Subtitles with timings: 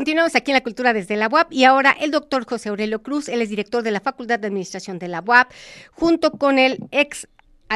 [0.00, 3.28] continuamos aquí en la cultura desde la UAP y ahora el doctor José Aurelio Cruz,
[3.28, 5.52] él es director de la Facultad de Administración de la UAP,
[5.92, 7.28] junto con el ex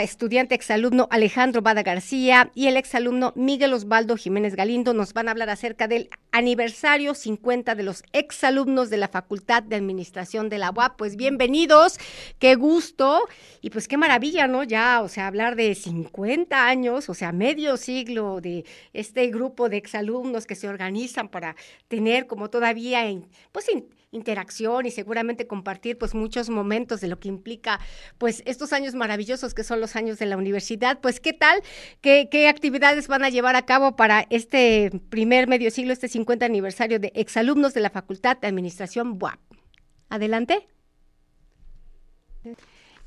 [0.03, 5.33] estudiante exalumno Alejandro Bada García y el exalumno Miguel Osvaldo Jiménez Galindo nos van a
[5.33, 10.73] hablar acerca del aniversario 50 de los exalumnos de la Facultad de Administración de la
[10.73, 10.97] UAP.
[10.99, 11.97] Pues bienvenidos,
[12.41, 13.29] qué gusto
[13.61, 14.65] y pues qué maravilla, ¿no?
[14.65, 19.77] Ya, o sea, hablar de 50 años, o sea, medio siglo de este grupo de
[19.77, 21.55] exalumnos que se organizan para
[21.87, 23.05] tener como todavía,
[23.53, 23.67] pues,
[24.15, 27.81] interacción y seguramente compartir pues muchos momentos de lo que implica
[28.19, 31.01] pues estos años maravillosos que son los años de la universidad.
[31.01, 31.63] Pues qué tal,
[32.01, 36.47] qué, qué actividades van a llevar a cabo para este primer medio siglo, este 50
[36.47, 39.41] aniversario de exalumnos de la Facultad de Administración BUAP.
[40.09, 40.69] Adelante.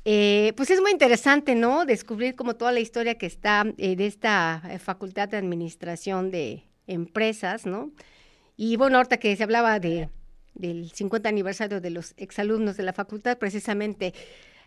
[0.04, 1.84] Eh, pues es muy interesante, ¿no?
[1.84, 6.64] Descubrir como toda la historia que está eh, de esta eh, Facultad de Administración de
[6.86, 7.92] Empresas, ¿no?
[8.56, 10.08] Y bueno, ahorita que se hablaba de
[10.58, 14.12] del 50 aniversario de los exalumnos de la facultad, precisamente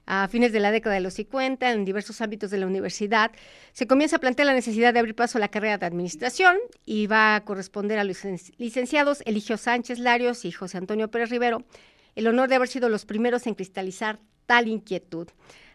[0.05, 3.31] a fines de la década de los 50, en diversos ámbitos de la universidad,
[3.71, 7.07] se comienza a plantear la necesidad de abrir paso a la carrera de administración y
[7.07, 8.17] va a corresponder a los
[8.57, 11.63] licenciados Eligio Sánchez Larios y José Antonio Pérez Rivero
[12.15, 15.27] el honor de haber sido los primeros en cristalizar tal inquietud.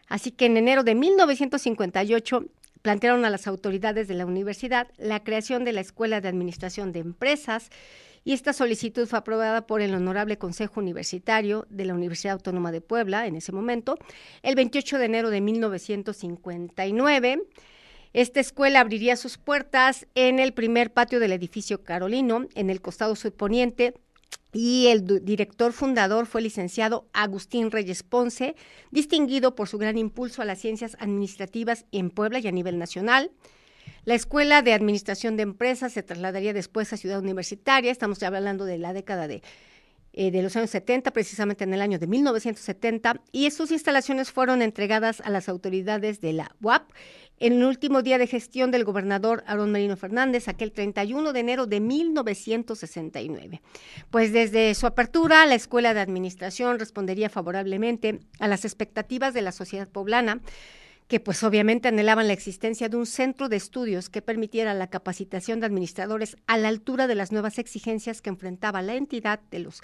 [0.07, 2.45] Así que en enero de 1958
[2.81, 6.99] plantearon a las autoridades de la universidad la creación de la Escuela de Administración de
[6.99, 7.69] Empresas,
[8.27, 12.81] y esta solicitud fue aprobada por el Honorable Consejo Universitario de la Universidad Autónoma de
[12.81, 13.97] Puebla en ese momento,
[14.43, 17.43] el 28 de enero de 1959.
[18.11, 23.15] Esta escuela abriría sus puertas en el primer patio del edificio Carolino, en el costado
[23.15, 23.93] subponiente,
[24.51, 28.57] y el director fundador fue el licenciado Agustín Reyes Ponce,
[28.91, 33.31] distinguido por su gran impulso a las ciencias administrativas en Puebla y a nivel nacional.
[34.07, 38.63] La Escuela de Administración de Empresas se trasladaría después a Ciudad Universitaria, estamos ya hablando
[38.63, 39.43] de la década de,
[40.13, 44.61] eh, de los años 70, precisamente en el año de 1970, y sus instalaciones fueron
[44.61, 46.89] entregadas a las autoridades de la UAP
[47.41, 51.65] en el último día de gestión del gobernador Aarón Merino Fernández, aquel 31 de enero
[51.67, 53.61] de 1969.
[54.09, 59.51] Pues desde su apertura, la Escuela de Administración respondería favorablemente a las expectativas de la
[59.51, 60.39] sociedad poblana,
[61.07, 65.59] que pues obviamente anhelaban la existencia de un centro de estudios que permitiera la capacitación
[65.59, 69.81] de administradores a la altura de las nuevas exigencias que enfrentaba la entidad de los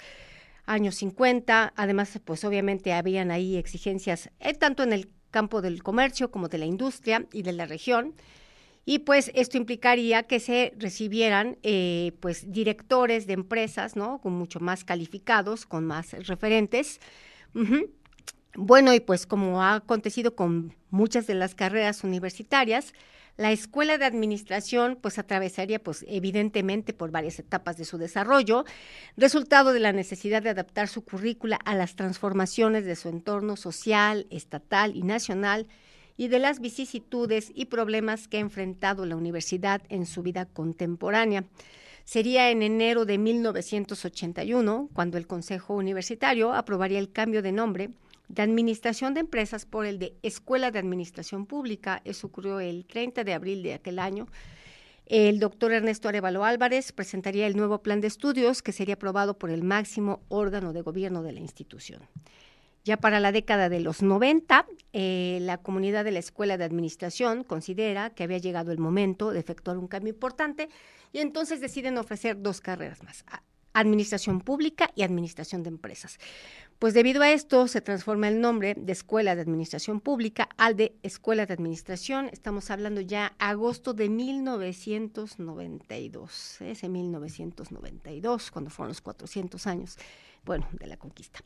[0.66, 1.72] años 50.
[1.76, 6.58] Además, pues obviamente habían ahí exigencias eh, tanto en el campo del comercio como de
[6.58, 8.14] la industria y de la región.
[8.86, 14.20] Y pues esto implicaría que se recibieran eh, pues directores de empresas, ¿no?
[14.20, 17.00] Con mucho más calificados, con más referentes.
[18.56, 22.92] Bueno, y pues como ha acontecido con muchas de las carreras universitarias,
[23.36, 28.64] la escuela de administración pues atravesaría pues evidentemente por varias etapas de su desarrollo,
[29.16, 34.28] resultado de la necesidad de adaptar su currícula a las transformaciones de su entorno social,
[34.30, 35.66] estatal y nacional
[36.16, 41.42] y de las vicisitudes y problemas que ha enfrentado la universidad en su vida contemporánea.
[42.04, 47.90] Sería en enero de 1981 cuando el Consejo Universitario aprobaría el cambio de nombre
[48.28, 52.00] de Administración de Empresas por el de Escuela de Administración Pública.
[52.04, 54.26] Eso ocurrió el 30 de abril de aquel año.
[55.06, 59.50] El doctor Ernesto Arevalo Álvarez presentaría el nuevo plan de estudios que sería aprobado por
[59.50, 62.08] el máximo órgano de gobierno de la institución.
[62.84, 67.42] Ya para la década de los 90, eh, la comunidad de la Escuela de Administración
[67.42, 70.68] considera que había llegado el momento de efectuar un cambio importante
[71.12, 73.24] y entonces deciden ofrecer dos carreras más,
[73.72, 76.18] Administración Pública y Administración de Empresas.
[76.84, 80.94] Pues debido a esto se transforma el nombre de Escuela de Administración Pública al de
[81.02, 82.28] Escuela de Administración.
[82.30, 89.96] Estamos hablando ya agosto de 1992, ese 1992, cuando fueron los 400 años,
[90.44, 91.40] bueno, de la conquista.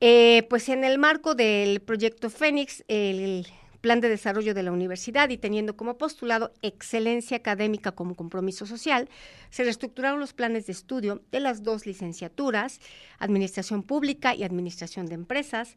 [0.00, 3.46] Eh, pues en el marco del proyecto Fénix, el
[3.86, 9.08] plan de desarrollo de la universidad y teniendo como postulado excelencia académica como compromiso social,
[9.50, 12.80] se reestructuraron los planes de estudio de las dos licenciaturas,
[13.20, 15.76] Administración Pública y Administración de Empresas,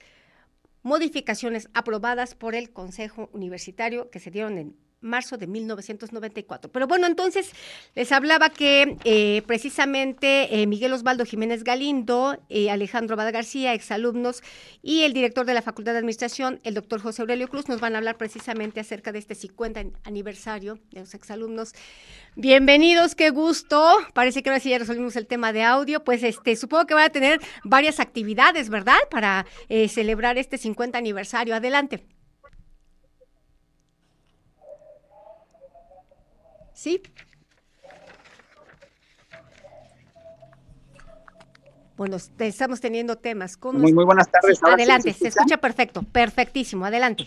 [0.82, 6.72] modificaciones aprobadas por el Consejo Universitario que se dieron en marzo de 1994.
[6.72, 7.52] Pero bueno, entonces
[7.96, 14.44] les hablaba que eh, precisamente eh, Miguel Osvaldo Jiménez Galindo, eh, Alejandro Bada García, exalumnos,
[14.82, 17.96] y el director de la Facultad de Administración, el doctor José Aurelio Cruz, nos van
[17.96, 21.74] a hablar precisamente acerca de este 50 aniversario de los exalumnos.
[22.36, 23.98] Bienvenidos, qué gusto.
[24.14, 26.04] Parece que ahora sí ya resolvimos el tema de audio.
[26.04, 29.00] Pues este, supongo que van a tener varias actividades, ¿verdad?
[29.10, 29.46] Para
[29.90, 31.56] celebrar este 50 aniversario.
[31.56, 32.19] Adelante.
[36.80, 37.02] ¿Sí?
[41.98, 43.60] Bueno, estamos teniendo temas.
[43.62, 44.64] muy, muy buenas tardes.
[44.64, 47.26] adelante, se, escucha perfecto, perfectísimo, adelante.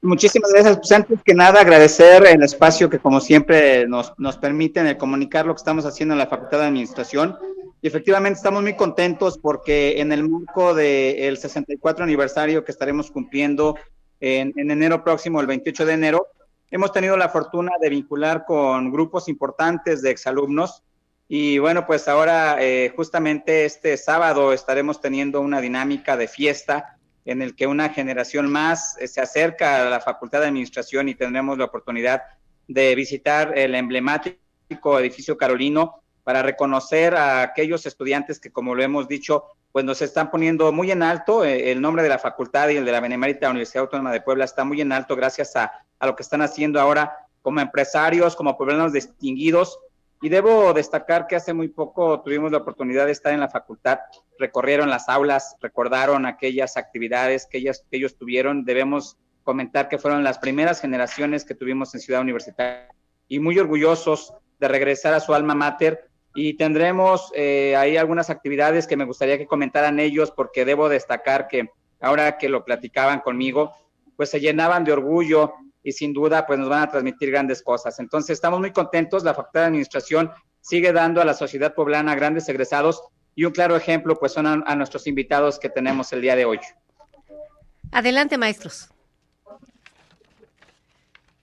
[0.00, 0.76] Muchísimas gracias.
[0.76, 5.46] Pues antes que nada, agradecer el espacio que como siempre nos, nos permiten el comunicar
[5.46, 7.36] lo que estamos haciendo en la Facultad de Administración.
[7.82, 13.74] Y efectivamente estamos muy contentos porque en el marco del 64 aniversario que estaremos cumpliendo
[14.20, 16.28] en, en enero próximo, el 28 de enero,
[16.74, 20.82] hemos tenido la fortuna de vincular con grupos importantes de exalumnos.
[21.28, 27.42] Y bueno, pues ahora eh, justamente este sábado estaremos teniendo una dinámica de fiesta en
[27.42, 31.58] el que una generación más eh, se acerca a la Facultad de Administración y tendremos
[31.58, 32.22] la oportunidad
[32.66, 39.06] de visitar el emblemático edificio Carolino para reconocer a aquellos estudiantes que, como lo hemos
[39.06, 41.44] dicho, pues nos están poniendo muy en alto.
[41.44, 44.44] Eh, el nombre de la facultad y el de la Benemérita Universidad Autónoma de Puebla
[44.44, 48.56] está muy en alto gracias a, a lo que están haciendo ahora como empresarios, como
[48.56, 49.78] pueblos distinguidos.
[50.22, 53.98] Y debo destacar que hace muy poco tuvimos la oportunidad de estar en la facultad,
[54.38, 58.64] recorrieron las aulas, recordaron aquellas actividades que, que ellos tuvieron.
[58.64, 62.88] Debemos comentar que fueron las primeras generaciones que tuvimos en Ciudad Universitaria
[63.28, 68.86] y muy orgullosos de regresar a su alma mater y tendremos eh, ahí algunas actividades
[68.86, 71.70] que me gustaría que comentaran ellos porque debo destacar que
[72.00, 73.72] ahora que lo platicaban conmigo,
[74.16, 75.54] pues se llenaban de orgullo
[75.84, 78.00] y sin duda pues nos van a transmitir grandes cosas.
[78.00, 82.48] Entonces estamos muy contentos, la Facultad de Administración sigue dando a la sociedad poblana grandes
[82.48, 83.02] egresados
[83.34, 86.58] y un claro ejemplo pues son a, nuestros invitados que tenemos el día de hoy.
[87.92, 88.88] Adelante maestros.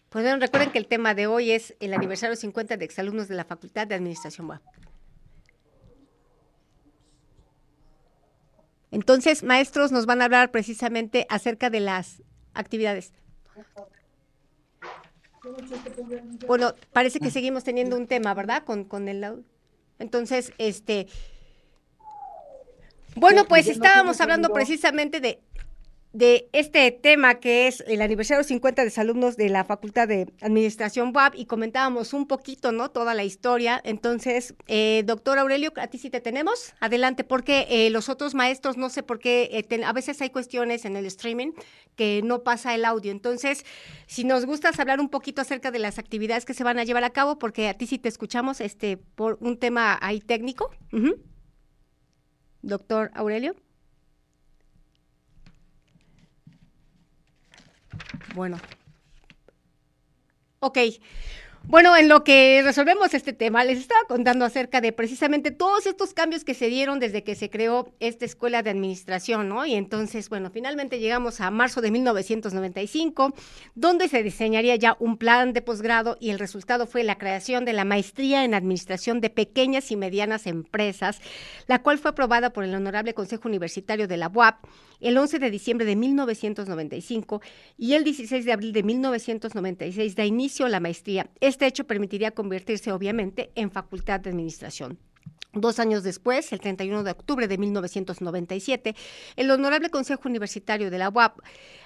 [0.09, 3.35] Pues bueno, recuerden que el tema de hoy es el aniversario 50 de exalumnos de
[3.35, 4.59] la Facultad de Administración
[8.89, 12.21] Entonces, maestros nos van a hablar precisamente acerca de las
[12.53, 13.13] actividades.
[16.47, 18.63] Bueno, parece que seguimos teniendo un tema, ¿verdad?
[18.63, 19.43] Con, con el
[19.99, 21.07] Entonces, este.
[23.15, 25.41] Bueno, pues estábamos hablando precisamente de
[26.13, 31.13] de este tema que es el aniversario 50 de alumnos de la Facultad de Administración
[31.15, 32.91] WAP y comentábamos un poquito, ¿no?
[32.91, 33.79] Toda la historia.
[33.83, 36.73] Entonces, eh, doctor Aurelio, a ti sí te tenemos.
[36.81, 40.83] Adelante, porque eh, los otros maestros, no sé por qué, eh, a veces hay cuestiones
[40.83, 41.53] en el streaming
[41.95, 43.11] que no pasa el audio.
[43.11, 43.65] Entonces,
[44.05, 47.05] si nos gustas hablar un poquito acerca de las actividades que se van a llevar
[47.05, 50.71] a cabo, porque a ti sí te escuchamos este, por un tema ahí técnico.
[52.61, 53.55] Doctor Aurelio.
[58.31, 58.61] Bueno.
[60.59, 60.77] Ok.
[61.63, 66.13] Bueno, en lo que resolvemos este tema, les estaba contando acerca de precisamente todos estos
[66.13, 69.65] cambios que se dieron desde que se creó esta escuela de administración, ¿no?
[69.65, 73.33] Y entonces, bueno, finalmente llegamos a marzo de 1995,
[73.75, 77.73] donde se diseñaría ya un plan de posgrado y el resultado fue la creación de
[77.73, 81.21] la maestría en administración de pequeñas y medianas empresas,
[81.67, 84.65] la cual fue aprobada por el Honorable Consejo Universitario de la UAP
[85.01, 87.41] el 11 de diciembre de 1995
[87.77, 91.29] y el 16 de abril de 1996 da inicio a la maestría.
[91.51, 94.97] Este hecho permitiría convertirse obviamente en facultad de administración.
[95.51, 98.95] Dos años después, el 31 de octubre de 1997,
[99.35, 101.39] el Honorable Consejo Universitario de la UAP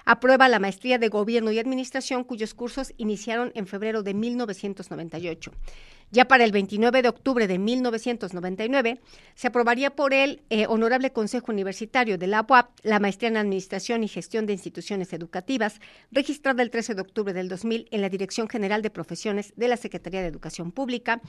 [0.05, 5.51] aprueba la maestría de Gobierno y Administración, cuyos cursos iniciaron en febrero de 1998.
[6.15, 9.01] Ya para el 29 de octubre de 1999
[9.35, 14.01] se aprobaría por el eh, Honorable Consejo Universitario de la UAP la maestría en Administración
[14.01, 15.81] y Gestión de Instituciones Educativas,
[16.13, 19.75] registrada el 13 de octubre del 2000 en la Dirección General de Profesiones de la
[19.75, 21.19] Secretaría de Educación Pública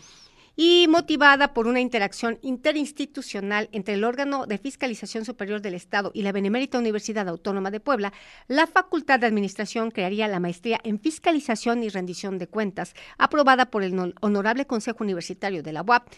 [0.57, 6.23] y motivada por una interacción interinstitucional entre el órgano de fiscalización superior del Estado y
[6.23, 8.13] la Benemérita Universidad Autónoma de Puebla,
[8.49, 13.83] la Facultad de Administración crearía la maestría en fiscalización y rendición de cuentas, aprobada por
[13.83, 16.09] el Honorable Consejo Universitario de la UAP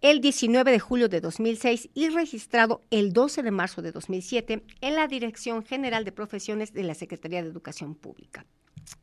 [0.00, 4.94] el 19 de julio de 2006 y registrado el 12 de marzo de 2007 en
[4.96, 8.44] la Dirección General de Profesiones de la Secretaría de Educación Pública.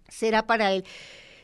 [0.09, 0.83] Será para el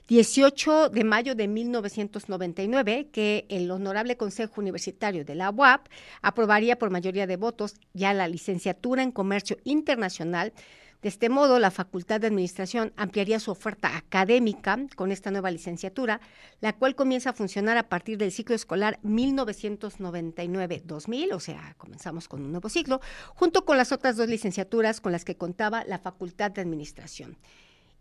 [0.08, 5.88] 18 de mayo de 1999 que el Honorable Consejo Universitario de la UAP
[6.22, 10.54] aprobaría por mayoría de votos ya la licenciatura en Comercio Internacional.
[11.02, 16.22] De este modo, la Facultad de Administración ampliaría su oferta académica con esta nueva licenciatura,
[16.62, 22.44] la cual comienza a funcionar a partir del ciclo escolar 1999-2000, o sea, comenzamos con
[22.44, 23.02] un nuevo ciclo,
[23.34, 27.40] junto con las otras dos licenciaturas con las que contaba la Facultad de Administración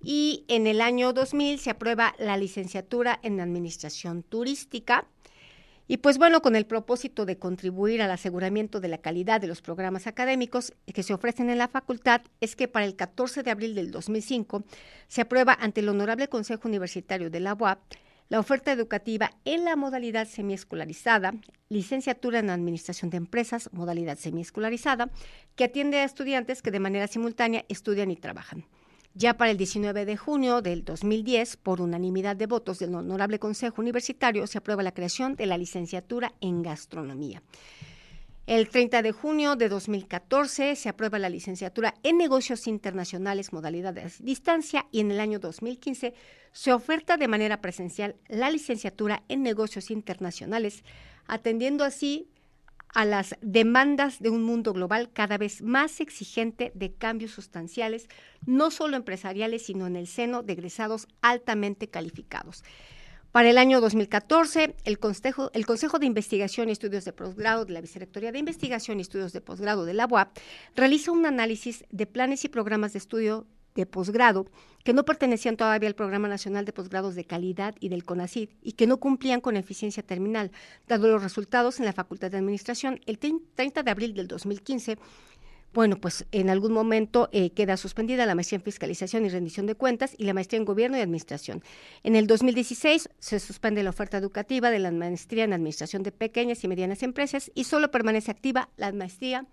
[0.03, 5.07] y en el año 2000 se aprueba la licenciatura en Administración Turística.
[5.87, 9.61] Y pues bueno, con el propósito de contribuir al aseguramiento de la calidad de los
[9.61, 13.75] programas académicos que se ofrecen en la facultad, es que para el 14 de abril
[13.75, 14.65] del 2005
[15.09, 17.79] se aprueba ante el Honorable Consejo Universitario de la UAP
[18.29, 21.35] la oferta educativa en la modalidad semiescolarizada,
[21.69, 25.11] licenciatura en Administración de Empresas, modalidad semiescolarizada,
[25.57, 28.65] que atiende a estudiantes que de manera simultánea estudian y trabajan.
[29.16, 33.80] Ya para el 19 de junio del 2010, por unanimidad de votos del Honorable Consejo
[33.80, 37.40] Universitario, se aprueba la creación de la licenciatura en Gastronomía.
[38.49, 44.87] El 30 de junio de 2014 se aprueba la licenciatura en negocios internacionales, modalidades distancia,
[44.90, 46.12] y en el año 2015
[46.50, 50.83] se oferta de manera presencial la licenciatura en negocios internacionales,
[51.28, 52.26] atendiendo así
[52.95, 58.09] a las demandas de un mundo global cada vez más exigente de cambios sustanciales,
[58.47, 62.65] no solo empresariales, sino en el seno de egresados altamente calificados.
[63.35, 67.73] Para el año 2014, el Consejo, el Consejo de Investigación y Estudios de Posgrado de
[67.73, 70.39] la Vicerrectoría de Investigación y Estudios de Posgrado de la UAP
[70.77, 74.47] realiza un análisis de planes y programas de estudio de posgrado
[74.85, 78.73] que no pertenecían todavía al Programa Nacional de Posgrados de Calidad y del CONACID y
[78.73, 80.50] que no cumplían con eficiencia terminal.
[80.87, 84.99] Dado los resultados en la Facultad de Administración, el 30 de abril del 2015
[85.75, 89.75] bueno, pues en algún momento eh, queda suspendida la maestría en fiscalización y rendición de
[89.75, 91.64] cuentas y la maestría en gobierno y administración.
[92.04, 96.62] En el 2016 se suspende la oferta educativa de la maestría en administración de pequeñas
[96.62, 99.47] y medianas empresas y solo permanece activa la maestría en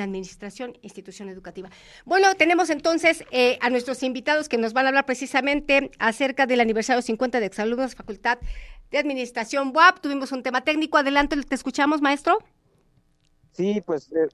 [0.00, 1.70] administración e institución educativa.
[2.04, 6.60] Bueno, tenemos entonces eh, a nuestros invitados que nos van a hablar precisamente acerca del
[6.60, 8.38] aniversario 50 de exalumnos Facultad
[8.90, 10.00] de Administración WAP.
[10.00, 10.98] Tuvimos un tema técnico.
[10.98, 12.38] Adelante, te escuchamos, maestro.
[13.52, 14.28] Sí, pues eh,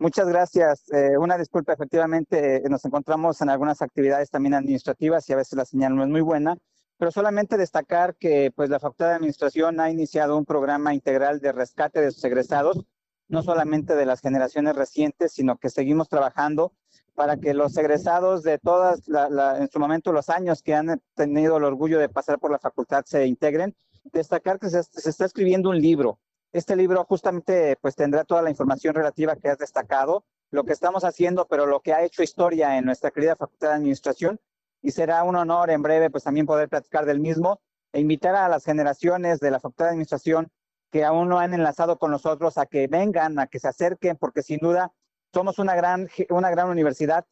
[0.00, 0.84] Muchas gracias.
[0.92, 5.64] Eh, una disculpa, efectivamente, nos encontramos en algunas actividades también administrativas y a veces la
[5.64, 6.56] señal no es muy buena,
[6.98, 11.50] pero solamente destacar que pues, la Facultad de Administración ha iniciado un programa integral de
[11.50, 12.84] rescate de sus egresados,
[13.28, 16.72] no solamente de las generaciones recientes, sino que seguimos trabajando
[17.14, 21.64] para que los egresados de todas, en su momento, los años que han tenido el
[21.64, 23.74] orgullo de pasar por la facultad se integren.
[24.04, 26.18] Destacar que se, se está escribiendo un libro
[26.52, 31.04] este libro justamente pues tendrá toda la información relativa que has destacado, lo que estamos
[31.04, 34.40] haciendo, pero lo que ha hecho historia en nuestra querida Facultad de Administración
[34.80, 37.60] y será un honor en breve pues también poder platicar del mismo
[37.92, 40.48] e invitar a las generaciones de la Facultad de Administración
[40.90, 44.42] que aún no han enlazado con nosotros a que vengan, a que se acerquen, porque
[44.42, 44.92] sin duda
[45.32, 47.26] somos una gran, una gran universidad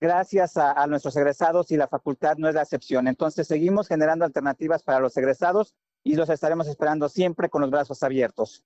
[0.00, 3.06] gracias a, a, nuestros egresados y la facultad no es la excepción.
[3.06, 8.02] Entonces seguimos generando alternativas para los egresados y los estaremos esperando siempre con los brazos
[8.02, 8.64] abiertos.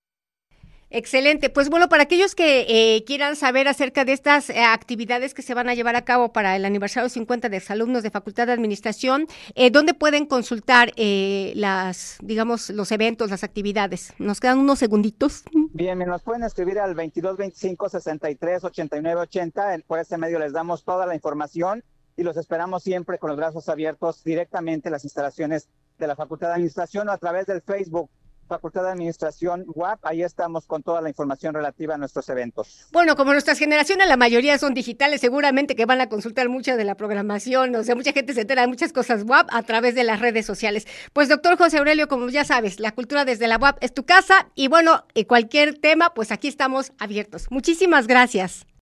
[0.91, 1.51] Excelente.
[1.51, 5.53] Pues bueno, para aquellos que eh, quieran saber acerca de estas eh, actividades que se
[5.53, 9.27] van a llevar a cabo para el aniversario 50 de exalumnos de Facultad de Administración,
[9.57, 14.13] eh, ¿dónde pueden consultar eh, las, digamos, los eventos, las actividades?
[14.19, 15.43] Nos quedan unos segunditos.
[15.73, 19.79] Bien, nos pueden escribir al 22 25 63 89 80.
[19.89, 21.83] Por este medio les damos toda la información
[22.17, 26.49] y los esperamos siempre con los brazos abiertos directamente en las instalaciones de la Facultad
[26.49, 28.09] de Administración o a través del Facebook
[28.47, 32.87] Facultad de Administración WAP, ahí estamos con toda la información relativa a nuestros eventos.
[32.93, 36.85] Bueno, como nuestras generaciones, la mayoría son digitales, seguramente que van a consultar mucha de
[36.85, 40.05] la programación, o sea, mucha gente se entera de muchas cosas WAP a través de
[40.05, 40.87] las redes sociales.
[41.13, 44.49] Pues doctor José Aurelio, como ya sabes, la cultura desde la WAP es tu casa
[44.55, 47.47] y bueno, cualquier tema, pues aquí estamos abiertos.
[47.51, 48.67] Muchísimas gracias.